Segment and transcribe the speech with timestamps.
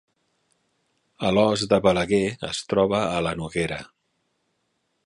[1.29, 3.83] Alòs de Balaguer es troba a la Noguera